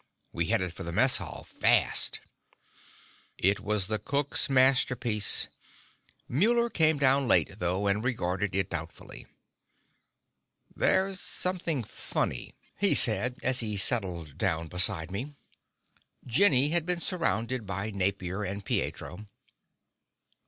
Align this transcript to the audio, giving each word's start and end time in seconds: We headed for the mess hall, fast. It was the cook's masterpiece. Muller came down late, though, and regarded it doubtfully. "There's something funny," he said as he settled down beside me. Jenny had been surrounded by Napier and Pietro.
We 0.33 0.47
headed 0.47 0.73
for 0.73 0.81
the 0.81 0.91
mess 0.91 1.17
hall, 1.17 1.43
fast. 1.47 2.21
It 3.37 3.59
was 3.59 3.85
the 3.85 3.99
cook's 3.99 4.49
masterpiece. 4.49 5.47
Muller 6.27 6.71
came 6.71 6.97
down 6.97 7.27
late, 7.27 7.59
though, 7.59 7.85
and 7.85 8.03
regarded 8.03 8.55
it 8.55 8.71
doubtfully. 8.71 9.27
"There's 10.75 11.19
something 11.19 11.83
funny," 11.83 12.55
he 12.79 12.95
said 12.95 13.37
as 13.43 13.59
he 13.59 13.77
settled 13.77 14.39
down 14.39 14.69
beside 14.69 15.11
me. 15.11 15.35
Jenny 16.25 16.69
had 16.69 16.87
been 16.87 16.99
surrounded 16.99 17.67
by 17.67 17.91
Napier 17.91 18.41
and 18.43 18.65
Pietro. 18.65 19.27